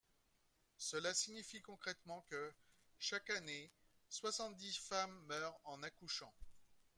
[0.79, 2.51] Cela signifie concrètement que,
[2.97, 3.71] chaque année,
[4.09, 6.33] soixante-dix femmes meurent en accouchant.